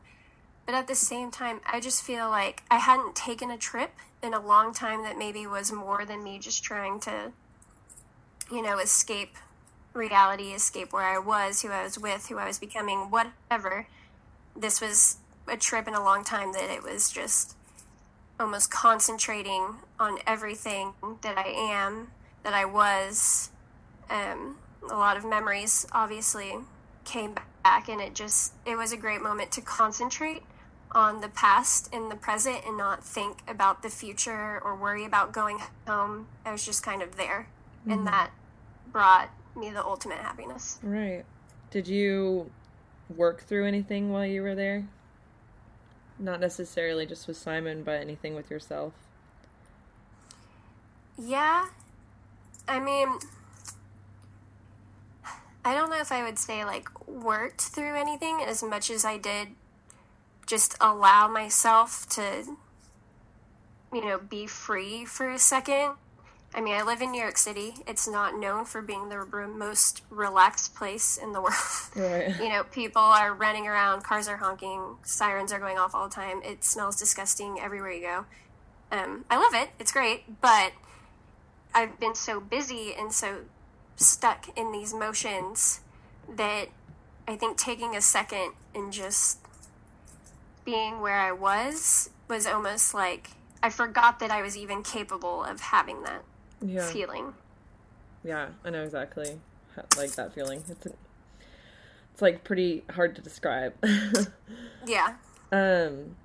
But 0.66 0.76
at 0.76 0.88
the 0.88 0.96
same 0.96 1.32
time, 1.32 1.60
I 1.66 1.80
just 1.80 2.04
feel 2.04 2.30
like 2.30 2.64
I 2.70 2.78
hadn't 2.78 3.16
taken 3.16 3.52
a 3.52 3.58
trip 3.58 3.92
in 4.22 4.34
a 4.34 4.40
long 4.40 4.74
time 4.74 5.04
that 5.04 5.18
maybe 5.18 5.48
was 5.48 5.72
more 5.72 6.06
than 6.06 6.24
me 6.24 6.40
just 6.40 6.64
trying 6.64 7.00
to, 7.02 7.32
you 8.52 8.62
know, 8.62 8.78
escape 8.78 9.36
reality, 9.94 10.52
escape 10.54 10.94
where 10.94 11.06
I 11.06 11.18
was, 11.18 11.62
who 11.62 11.70
I 11.70 11.84
was 11.84 11.98
with, 11.98 12.28
who 12.28 12.38
I 12.38 12.48
was 12.48 12.60
becoming, 12.60 13.10
whatever. 13.10 13.88
This 14.56 14.80
was 14.80 15.18
a 15.48 15.58
trip 15.58 15.88
in 15.88 15.94
a 15.94 16.04
long 16.04 16.24
time 16.24 16.54
that 16.54 16.70
it 16.70 16.84
was 16.84 17.10
just 17.10 17.56
almost 18.40 18.72
concentrating 18.72 19.76
on 20.00 20.20
everything 20.26 20.94
that 21.22 21.38
I 21.38 21.50
am, 21.50 22.12
that 22.44 22.54
I 22.54 22.66
was. 22.66 23.50
Um, 24.10 24.58
a 24.90 24.96
lot 24.96 25.18
of 25.18 25.26
memories 25.26 25.86
obviously 25.92 26.54
came 27.06 27.36
back, 27.64 27.88
and 27.88 28.02
it 28.02 28.16
just, 28.16 28.54
it 28.66 28.76
was 28.76 28.92
a 28.92 28.98
great 28.98 29.22
moment 29.22 29.52
to 29.54 29.62
concentrate 29.62 30.44
on 30.94 31.22
the 31.22 31.30
past 31.30 31.90
and 31.94 32.12
the 32.12 32.16
present 32.16 32.62
and 32.66 32.78
not 32.78 33.04
think 33.04 33.40
about 33.48 33.82
the 33.82 33.90
future 33.90 34.60
or 34.64 34.76
worry 34.76 35.06
about 35.06 35.32
going 35.32 35.60
home. 35.88 36.28
I 36.46 36.52
was 36.52 36.66
just 36.66 36.84
kind 36.84 37.02
of 37.02 37.16
there, 37.16 37.48
and 37.86 38.00
mm-hmm. 38.00 38.06
that 38.06 38.32
brought 38.92 39.30
me 39.56 39.70
the 39.70 39.84
ultimate 39.84 40.18
happiness. 40.18 40.80
Right. 40.84 41.24
Did 41.70 41.88
you 41.88 42.52
work 43.16 43.42
through 43.44 43.66
anything 43.66 44.12
while 44.12 44.26
you 44.26 44.42
were 44.42 44.56
there? 44.56 44.88
Not 46.20 46.40
necessarily 46.40 47.06
just 47.06 47.28
with 47.28 47.38
Simon, 47.38 47.84
but 47.84 48.02
anything 48.02 48.36
with 48.36 48.52
yourself. 48.52 48.94
Yeah. 51.18 51.68
I 52.68 52.80
mean, 52.80 53.08
I 55.64 55.74
don't 55.74 55.90
know 55.90 56.00
if 56.00 56.12
I 56.12 56.24
would 56.24 56.40
say 56.40 56.66
like 56.66 56.90
worked 57.08 57.62
through 57.62 57.96
anything 57.96 58.42
as 58.42 58.64
much 58.64 58.90
as 58.90 59.06
I 59.06 59.18
did 59.18 59.50
just 60.46 60.76
allow 60.82 61.28
myself 61.28 62.08
to, 62.10 62.56
you 63.94 64.02
know, 64.06 64.18
be 64.18 64.48
free 64.48 65.06
for 65.06 65.30
a 65.30 65.40
second. 65.40 65.94
I 66.54 66.60
mean, 66.60 66.76
I 66.76 66.84
live 66.84 67.02
in 67.02 67.12
New 67.12 67.22
York 67.22 67.38
City. 67.38 67.76
It's 67.88 68.08
not 68.08 68.38
known 68.38 68.66
for 68.66 68.82
being 68.82 69.08
the 69.08 69.20
re- 69.22 69.48
most 69.48 70.02
relaxed 70.10 70.76
place 70.76 71.18
in 71.18 71.32
the 71.32 71.42
world. 71.42 71.54
Right. 71.96 72.36
you 72.42 72.50
know, 72.50 72.64
people 72.64 73.02
are 73.02 73.34
running 73.34 73.68
around, 73.68 74.04
cars 74.04 74.28
are 74.28 74.38
honking, 74.38 74.98
sirens 75.04 75.54
are 75.54 75.60
going 75.60 75.78
off 75.78 75.96
all 75.96 76.10
the 76.10 76.16
time. 76.16 76.42
It 76.44 76.64
smells 76.64 76.98
disgusting 76.98 77.60
everywhere 77.60 77.92
you 77.92 78.02
go. 78.02 78.26
Um, 78.92 79.24
I 79.30 79.38
love 79.38 79.54
it. 79.54 79.70
It's 79.80 79.94
great, 79.94 80.42
but 80.42 80.74
I've 81.74 81.98
been 82.00 82.16
so 82.16 82.42
busy 82.42 82.94
and 82.98 83.14
so 83.14 83.44
stuck 83.96 84.50
in 84.58 84.74
these 84.74 84.94
motions 84.94 85.80
that 86.36 86.66
I 87.28 87.38
think 87.38 87.58
taking 87.58 87.96
a 87.96 88.02
second 88.02 88.52
and 88.76 88.92
just 88.92 89.40
being 90.66 91.02
where 91.02 91.18
I 91.20 91.32
was 91.32 92.10
was 92.28 92.46
almost 92.46 92.94
like 92.94 93.32
I 93.64 93.70
forgot 93.70 94.20
that 94.20 94.32
I 94.32 94.42
was 94.42 94.58
even 94.58 94.84
capable 94.84 95.44
of 95.44 95.60
having 95.62 96.04
that 96.04 96.24
Yeah. 96.62 96.88
feeling. 96.88 97.34
Yeah, 98.24 98.50
I 98.64 98.70
know 98.70 98.84
exactly 98.84 99.40
how, 99.76 99.84
like 99.98 100.12
that 100.16 100.34
feeling. 100.34 100.64
It's 100.70 100.86
it's 102.14 102.22
like 102.22 102.44
pretty 102.44 102.84
hard 102.92 103.16
to 103.16 103.22
describe. 103.22 103.74
Yeah. 104.88 105.14
um 105.52 106.16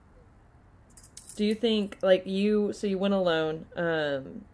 do 1.36 1.44
you 1.44 1.54
think 1.54 1.98
like 2.02 2.26
you 2.26 2.72
so 2.72 2.86
you 2.86 2.96
went 2.96 3.12
alone 3.12 3.66
um 3.76 4.44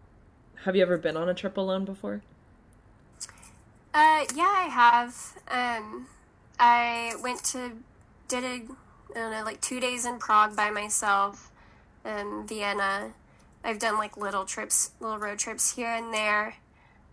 have 0.65 0.75
you 0.75 0.81
ever 0.81 0.97
been 0.97 1.17
on 1.17 1.29
a 1.29 1.33
trip 1.33 1.57
alone 1.57 1.85
before? 1.85 2.21
Uh, 3.93 4.25
yeah, 4.33 4.51
I 4.55 4.67
have. 4.71 5.37
Um, 5.51 6.07
I 6.57 7.13
went 7.21 7.43
to 7.45 7.73
did 8.27 8.43
a 8.43 8.61
I 9.15 9.19
don't 9.19 9.31
know 9.31 9.43
like 9.43 9.61
two 9.61 9.79
days 9.79 10.05
in 10.05 10.17
Prague 10.17 10.55
by 10.55 10.69
myself, 10.69 11.51
um, 12.05 12.45
Vienna. 12.47 13.13
I've 13.63 13.79
done 13.79 13.97
like 13.97 14.17
little 14.17 14.45
trips, 14.45 14.91
little 14.99 15.17
road 15.17 15.39
trips 15.39 15.75
here 15.75 15.89
and 15.89 16.13
there. 16.13 16.55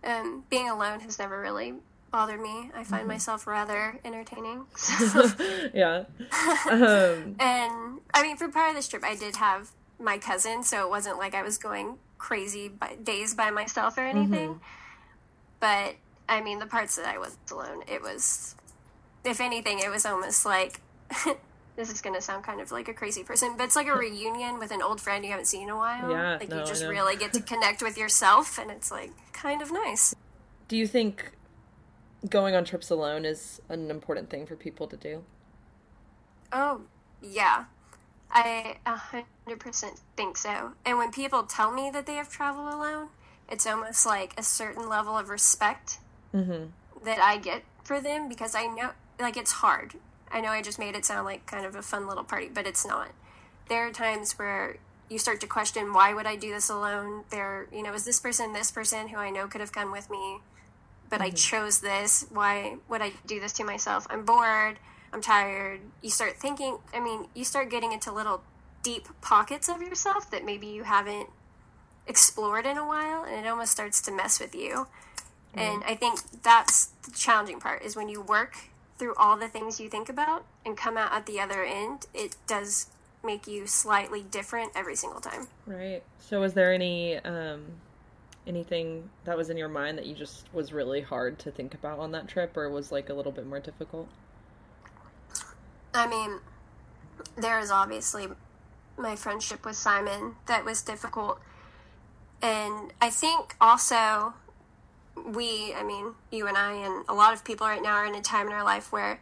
Um, 0.03 0.43
being 0.49 0.69
alone 0.69 1.01
has 1.01 1.19
never 1.19 1.39
really 1.39 1.75
bothered 2.11 2.41
me. 2.41 2.71
I 2.75 2.83
find 2.83 3.07
myself 3.07 3.47
rather 3.47 3.99
entertaining. 4.03 4.65
yeah. 5.73 6.03
Um 6.69 7.35
and 7.39 7.99
I 8.13 8.21
mean, 8.21 8.35
for 8.37 8.49
part 8.49 8.69
of 8.69 8.75
this 8.75 8.87
trip, 8.87 9.03
I 9.03 9.15
did 9.15 9.37
have 9.37 9.71
my 9.99 10.17
cousin, 10.17 10.63
so 10.63 10.85
it 10.85 10.89
wasn't 10.89 11.17
like 11.17 11.33
I 11.33 11.43
was 11.43 11.57
going 11.57 11.97
crazy 12.17 12.67
by 12.67 12.95
days 13.01 13.33
by 13.33 13.51
myself 13.51 13.97
or 13.97 14.01
anything. 14.01 14.59
But 15.59 15.95
I 16.27 16.41
mean, 16.41 16.59
the 16.59 16.65
parts 16.65 16.95
that 16.95 17.05
I 17.05 17.17
was 17.17 17.37
alone, 17.51 17.83
it 17.87 18.01
was, 18.01 18.55
if 19.23 19.39
anything, 19.39 19.79
it 19.79 19.89
was 19.89 20.05
almost 20.05 20.45
like 20.45 20.81
this 21.81 21.91
is 21.91 22.01
going 22.01 22.15
to 22.15 22.21
sound 22.21 22.43
kind 22.43 22.61
of 22.61 22.71
like 22.71 22.87
a 22.87 22.93
crazy 22.93 23.23
person, 23.23 23.55
but 23.57 23.63
it's 23.63 23.75
like 23.75 23.87
a 23.87 23.93
reunion 24.05 24.59
with 24.59 24.71
an 24.71 24.81
old 24.81 25.01
friend 25.01 25.23
you 25.25 25.31
haven't 25.31 25.45
seen 25.47 25.63
in 25.63 25.69
a 25.69 25.75
while. 25.77 26.09
Yeah, 26.11 26.37
like 26.39 26.49
no, 26.49 26.59
you 26.59 26.65
just 26.65 26.83
really 26.85 27.15
get 27.15 27.33
to 27.33 27.41
connect 27.41 27.81
with 27.81 27.97
yourself, 27.97 28.57
and 28.59 28.69
it's 28.69 28.91
like 28.91 29.11
kind 29.33 29.61
of 29.61 29.71
nice. 29.71 30.15
do 30.67 30.77
you 30.77 30.85
think 30.87 31.31
going 32.29 32.55
on 32.55 32.63
trips 32.63 32.89
alone 32.91 33.25
is 33.25 33.59
an 33.69 33.89
important 33.89 34.29
thing 34.29 34.45
for 34.45 34.55
people 34.55 34.87
to 34.87 34.95
do? 34.95 35.23
Oh, 36.53 36.81
yeah. 37.21 37.65
I 38.33 38.77
a 38.85 38.95
hundred 38.95 39.59
percent 39.59 39.99
think 40.15 40.37
so. 40.37 40.73
And 40.85 40.97
when 40.97 41.11
people 41.11 41.43
tell 41.43 41.71
me 41.71 41.89
that 41.91 42.05
they 42.05 42.15
have 42.15 42.29
traveled 42.29 42.71
alone, 42.73 43.07
it's 43.49 43.65
almost 43.67 44.05
like 44.05 44.33
a 44.37 44.43
certain 44.43 44.87
level 44.87 45.17
of 45.17 45.29
respect 45.29 45.97
Mhm. 46.33 46.69
that 47.03 47.19
I 47.19 47.37
get 47.37 47.63
for 47.83 47.99
them 47.99 48.29
because 48.29 48.55
I 48.55 48.67
know, 48.67 48.91
like, 49.19 49.35
it's 49.35 49.51
hard. 49.51 49.95
I 50.33 50.41
know 50.41 50.49
I 50.49 50.61
just 50.61 50.79
made 50.79 50.95
it 50.95 51.05
sound 51.05 51.25
like 51.25 51.45
kind 51.45 51.65
of 51.65 51.75
a 51.75 51.81
fun 51.81 52.07
little 52.07 52.23
party, 52.23 52.49
but 52.53 52.65
it's 52.65 52.85
not. 52.85 53.09
There 53.69 53.87
are 53.87 53.91
times 53.91 54.33
where 54.33 54.77
you 55.09 55.19
start 55.19 55.41
to 55.41 55.47
question 55.47 55.93
why 55.93 56.13
would 56.13 56.25
I 56.25 56.35
do 56.35 56.51
this 56.53 56.69
alone? 56.69 57.23
There, 57.29 57.67
you 57.71 57.83
know, 57.83 57.93
is 57.93 58.05
this 58.05 58.19
person 58.19 58.53
this 58.53 58.71
person 58.71 59.09
who 59.09 59.17
I 59.17 59.29
know 59.29 59.47
could 59.47 59.61
have 59.61 59.71
come 59.71 59.91
with 59.91 60.09
me, 60.09 60.39
but 61.09 61.21
I 61.21 61.27
mm-hmm. 61.27 61.35
chose 61.35 61.81
this? 61.81 62.25
Why 62.31 62.77
would 62.87 63.01
I 63.01 63.13
do 63.25 63.39
this 63.39 63.53
to 63.53 63.63
myself? 63.63 64.07
I'm 64.09 64.23
bored. 64.23 64.79
I'm 65.13 65.21
tired. 65.21 65.81
You 66.01 66.09
start 66.09 66.37
thinking. 66.37 66.77
I 66.93 67.01
mean, 67.01 67.27
you 67.33 67.43
start 67.43 67.69
getting 67.69 67.91
into 67.91 68.11
little 68.11 68.43
deep 68.83 69.07
pockets 69.21 69.67
of 69.69 69.81
yourself 69.81 70.31
that 70.31 70.45
maybe 70.45 70.67
you 70.67 70.83
haven't 70.83 71.29
explored 72.07 72.65
in 72.65 72.77
a 72.77 72.87
while, 72.87 73.23
and 73.23 73.45
it 73.45 73.49
almost 73.49 73.71
starts 73.71 74.01
to 74.01 74.11
mess 74.11 74.39
with 74.39 74.55
you. 74.55 74.87
And 75.53 75.81
mm-hmm. 75.81 75.91
I 75.91 75.95
think 75.95 76.19
that's 76.43 76.87
the 77.03 77.11
challenging 77.11 77.59
part 77.59 77.83
is 77.83 77.95
when 77.95 78.07
you 78.07 78.21
work 78.21 78.55
through 79.01 79.15
all 79.15 79.35
the 79.35 79.47
things 79.47 79.79
you 79.79 79.89
think 79.89 80.09
about 80.09 80.45
and 80.63 80.77
come 80.77 80.95
out 80.95 81.11
at 81.11 81.25
the 81.25 81.39
other 81.39 81.63
end, 81.63 82.05
it 82.13 82.35
does 82.45 82.85
make 83.23 83.47
you 83.47 83.65
slightly 83.65 84.21
different 84.21 84.71
every 84.75 84.95
single 84.95 85.19
time. 85.19 85.47
Right. 85.65 86.03
So 86.19 86.39
was 86.39 86.53
there 86.53 86.71
any 86.71 87.17
um 87.17 87.65
anything 88.45 89.09
that 89.25 89.35
was 89.35 89.49
in 89.49 89.57
your 89.57 89.69
mind 89.69 89.97
that 89.97 90.05
you 90.05 90.13
just 90.13 90.45
was 90.53 90.71
really 90.71 91.01
hard 91.01 91.39
to 91.39 91.49
think 91.49 91.73
about 91.73 91.97
on 91.97 92.11
that 92.11 92.27
trip 92.27 92.55
or 92.55 92.69
was 92.69 92.91
like 92.91 93.09
a 93.09 93.13
little 93.15 93.31
bit 93.31 93.47
more 93.47 93.59
difficult? 93.59 94.07
I 95.95 96.05
mean, 96.05 96.41
there 97.35 97.57
is 97.57 97.71
obviously 97.71 98.27
my 98.99 99.15
friendship 99.15 99.65
with 99.65 99.77
Simon 99.77 100.35
that 100.45 100.63
was 100.63 100.83
difficult. 100.83 101.39
And 102.39 102.93
I 103.01 103.09
think 103.09 103.55
also 103.59 104.35
we, 105.15 105.73
I 105.73 105.83
mean, 105.83 106.13
you 106.31 106.47
and 106.47 106.57
I, 106.57 106.73
and 106.73 107.05
a 107.07 107.13
lot 107.13 107.33
of 107.33 107.43
people 107.43 107.67
right 107.67 107.81
now 107.81 107.95
are 107.95 108.05
in 108.05 108.15
a 108.15 108.21
time 108.21 108.47
in 108.47 108.53
our 108.53 108.63
life 108.63 108.91
where 108.91 109.19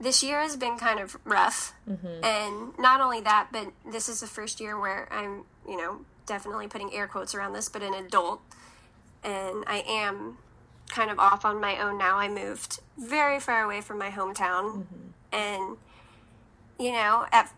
this 0.00 0.22
year 0.22 0.40
has 0.40 0.56
been 0.56 0.78
kind 0.78 0.98
of 0.98 1.16
rough. 1.24 1.74
And 2.24 2.78
not 2.78 3.00
only 3.00 3.20
that, 3.20 3.48
but 3.52 3.72
this 3.88 4.08
is 4.08 4.20
the 4.20 4.26
first 4.26 4.60
year 4.60 4.78
where 4.78 5.08
I'm, 5.12 5.44
you 5.66 5.76
know, 5.76 6.00
definitely 6.26 6.66
putting 6.66 6.92
air 6.92 7.06
quotes 7.06 7.34
around 7.34 7.52
this, 7.52 7.68
but 7.68 7.82
an 7.82 7.94
adult. 7.94 8.40
And 9.22 9.64
I 9.66 9.84
am 9.86 10.38
kind 10.88 11.10
of 11.10 11.18
off 11.18 11.44
on 11.44 11.60
my 11.60 11.78
own 11.78 11.98
now. 11.98 12.16
I 12.16 12.28
moved 12.28 12.80
very 12.98 13.38
far 13.38 13.62
away 13.62 13.80
from 13.80 13.98
my 13.98 14.10
hometown. 14.10 14.84
Mm-hmm. 14.84 15.34
And, 15.34 15.76
you 16.78 16.92
know, 16.92 17.26
at, 17.30 17.52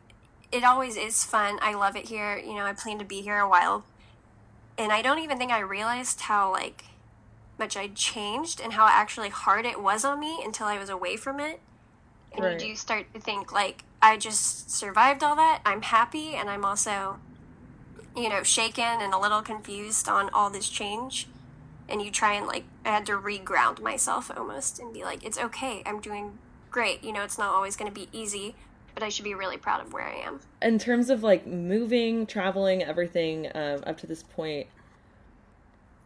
it 0.53 0.65
always 0.65 0.97
is 0.97 1.25
fun. 1.25 1.59
I 1.63 1.75
love 1.75 1.97
it 1.97 2.09
here. 2.09 2.37
You 2.37 2.55
know, 2.55 2.65
I 2.65 2.75
plan 2.75 2.99
to 2.99 3.05
be 3.05 3.23
here 3.23 3.39
a 3.39 3.49
while. 3.49 3.85
And 4.77 4.93
I 4.93 5.03
don't 5.03 5.21
even 5.21 5.39
think 5.39 5.51
I 5.51 5.61
realized 5.61 6.21
how, 6.21 6.53
like, 6.53 6.85
much 7.59 7.77
I'd 7.77 7.95
changed 7.95 8.61
and 8.61 8.73
how 8.73 8.87
actually 8.89 9.29
hard 9.29 9.65
it 9.65 9.81
was 9.81 10.05
on 10.05 10.21
me 10.21 10.41
until 10.45 10.67
I 10.67 10.79
was 10.79 10.89
away 10.89 11.17
from 11.17 11.41
it. 11.41 11.61
And 12.33 12.45
right. 12.45 12.61
you 12.61 12.71
do 12.71 12.77
start 12.77 13.13
to 13.15 13.21
think, 13.21 13.53
like, 13.53 13.85
I 14.03 14.17
just 14.17 14.71
survived 14.71 15.23
all 15.23 15.37
that. 15.37 15.61
I'm 15.65 15.83
happy, 15.83 16.35
and 16.35 16.51
I'm 16.51 16.65
also, 16.65 17.19
you 18.17 18.29
know, 18.29 18.43
shaken 18.43 18.85
and 18.85 19.15
a 19.15 19.19
little 19.19 19.41
confused 19.41 20.09
on 20.09 20.31
all 20.31 20.51
this 20.51 20.69
change. 20.69 21.29
And 21.89 22.03
you 22.03 22.11
try 22.11 22.35
and, 22.35 22.47
like, 22.47 22.65
I 22.85 22.89
had 22.89 23.07
to 23.07 23.13
reground 23.13 23.81
myself 23.81 24.31
almost 24.37 24.81
and 24.81 24.93
be 24.93 25.05
like, 25.05 25.25
it's 25.25 25.39
okay. 25.39 25.83
I'm 25.87 26.01
doing 26.01 26.39
great. 26.71 27.05
You 27.05 27.13
know, 27.13 27.23
it's 27.23 27.39
not 27.39 27.55
always 27.55 27.77
going 27.77 27.91
to 27.93 27.95
be 27.95 28.09
easy, 28.13 28.57
but 28.95 29.05
I 29.05 29.11
should 29.11 29.25
be 29.25 29.35
really 29.35 29.57
proud 29.57 29.81
of 29.81 29.93
where 29.93 30.05
I 30.05 30.15
am. 30.15 30.41
In 30.61 30.79
terms 30.81 31.11
of, 31.11 31.23
like, 31.23 31.47
moving, 31.47 32.27
traveling, 32.27 32.83
everything 32.83 33.49
um, 33.55 33.85
up 33.87 33.97
to 33.99 34.09
this 34.09 34.25
point, 34.25 34.67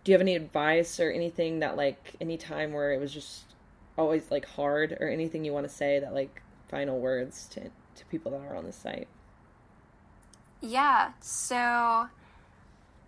do 0.05 0.13
you 0.13 0.15
have 0.15 0.23
any 0.23 0.37
advice 0.37 1.01
or 1.01 1.11
anything 1.11 1.61
that 1.61 1.77
like 1.77 2.15
any 2.21 2.37
time 2.37 2.73
where 2.73 2.93
it 2.93 3.01
was 3.01 3.13
just 3.13 3.43
always 3.97 4.31
like 4.31 4.47
hard 4.47 4.97
or 5.01 5.09
anything 5.09 5.45
you 5.45 5.53
want 5.53 5.69
to 5.69 5.73
say 5.73 5.99
that 5.99 6.15
like 6.15 6.43
final 6.69 6.99
words 6.99 7.47
to 7.47 7.61
to 7.61 8.05
people 8.11 8.33
that 8.33 8.41
are 8.41 8.57
on 8.57 8.65
the 8.65 8.73
site? 8.73 9.09
Yeah 10.61 11.13
so 11.21 12.09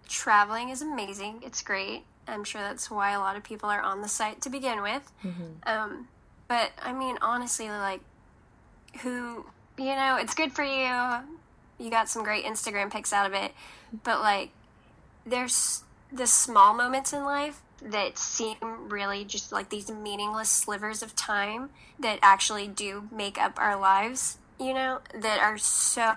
traveling 0.08 0.70
is 0.70 0.82
amazing. 0.82 1.42
It's 1.44 1.62
great. 1.62 2.04
I'm 2.26 2.44
sure 2.44 2.60
that's 2.60 2.90
why 2.90 3.12
a 3.12 3.18
lot 3.18 3.36
of 3.36 3.42
people 3.42 3.68
are 3.70 3.80
on 3.80 4.02
the 4.02 4.08
site 4.08 4.42
to 4.42 4.50
begin 4.50 4.82
with. 4.82 5.10
Mm-hmm. 5.24 5.68
um, 5.68 6.08
but 6.48 6.72
i 6.82 6.92
mean 6.92 7.16
honestly 7.22 7.68
like 7.68 8.00
who 9.02 9.46
you 9.78 9.94
know 9.94 10.16
it's 10.20 10.34
good 10.34 10.52
for 10.52 10.64
you. 10.64 11.24
You 11.78 11.90
got 11.90 12.08
some 12.08 12.24
great 12.24 12.44
instagram 12.44 12.92
pics 12.92 13.12
out 13.12 13.26
of 13.26 13.32
it. 13.32 13.52
But 14.04 14.20
like 14.20 14.50
there's 15.24 15.82
the 16.12 16.26
small 16.26 16.74
moments 16.74 17.12
in 17.12 17.24
life 17.24 17.62
that 17.82 18.18
seem 18.18 18.56
really 18.88 19.24
just 19.24 19.52
like 19.52 19.70
these 19.70 19.90
meaningless 19.90 20.48
slivers 20.48 21.02
of 21.02 21.16
time 21.16 21.70
that 21.98 22.18
actually 22.22 22.68
do 22.68 23.08
make 23.10 23.38
up 23.38 23.58
our 23.58 23.78
lives, 23.78 24.38
you 24.58 24.74
know, 24.74 25.00
that 25.14 25.40
are 25.40 25.56
so 25.56 26.14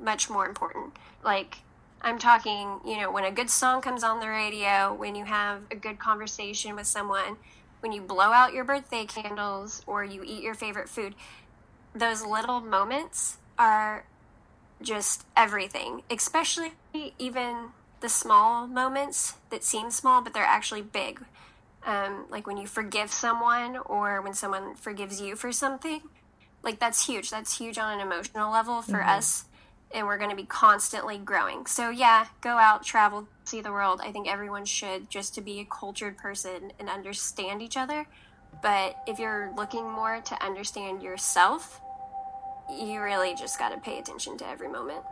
much 0.00 0.28
more 0.28 0.46
important. 0.46 0.92
Like, 1.24 1.58
I'm 2.02 2.18
talking, 2.18 2.80
you 2.84 3.00
know, 3.00 3.10
when 3.10 3.24
a 3.24 3.32
good 3.32 3.50
song 3.50 3.80
comes 3.80 4.04
on 4.04 4.20
the 4.20 4.28
radio, 4.28 4.92
when 4.94 5.14
you 5.14 5.24
have 5.24 5.62
a 5.70 5.76
good 5.76 5.98
conversation 5.98 6.76
with 6.76 6.86
someone, 6.86 7.36
when 7.80 7.92
you 7.92 8.02
blow 8.02 8.32
out 8.32 8.52
your 8.52 8.64
birthday 8.64 9.04
candles 9.04 9.82
or 9.86 10.04
you 10.04 10.22
eat 10.24 10.42
your 10.42 10.54
favorite 10.54 10.88
food, 10.88 11.14
those 11.94 12.24
little 12.24 12.60
moments 12.60 13.38
are 13.58 14.04
just 14.82 15.24
everything, 15.36 16.02
especially 16.10 16.72
even 17.18 17.70
the 18.00 18.08
small 18.08 18.66
moments 18.66 19.34
that 19.50 19.64
seem 19.64 19.90
small, 19.90 20.22
but 20.22 20.34
they're 20.34 20.44
actually 20.44 20.82
big. 20.82 21.20
Um, 21.86 22.26
like 22.28 22.46
when 22.46 22.56
you 22.56 22.66
forgive 22.66 23.10
someone 23.10 23.76
or 23.76 24.20
when 24.20 24.34
someone 24.34 24.74
forgives 24.74 25.20
you 25.20 25.36
for 25.36 25.52
something. 25.52 26.02
Like 26.62 26.80
that's 26.80 27.06
huge. 27.06 27.30
That's 27.30 27.58
huge 27.58 27.78
on 27.78 27.98
an 27.98 28.06
emotional 28.06 28.50
level 28.50 28.82
for 28.82 28.98
mm-hmm. 28.98 29.08
us. 29.08 29.44
And 29.90 30.06
we're 30.06 30.18
going 30.18 30.30
to 30.30 30.36
be 30.36 30.44
constantly 30.44 31.16
growing. 31.16 31.64
So, 31.64 31.88
yeah, 31.88 32.26
go 32.42 32.50
out, 32.50 32.84
travel, 32.84 33.26
see 33.44 33.62
the 33.62 33.72
world. 33.72 34.02
I 34.04 34.12
think 34.12 34.28
everyone 34.28 34.66
should 34.66 35.08
just 35.08 35.34
to 35.36 35.40
be 35.40 35.60
a 35.60 35.64
cultured 35.64 36.18
person 36.18 36.72
and 36.78 36.90
understand 36.90 37.62
each 37.62 37.78
other. 37.78 38.06
But 38.62 38.96
if 39.06 39.18
you're 39.18 39.50
looking 39.56 39.88
more 39.90 40.20
to 40.20 40.44
understand 40.44 41.02
yourself, 41.02 41.80
you 42.70 43.00
really 43.00 43.34
just 43.34 43.58
got 43.58 43.70
to 43.70 43.78
pay 43.78 43.98
attention 43.98 44.36
to 44.38 44.46
every 44.46 44.68
moment. 44.68 45.04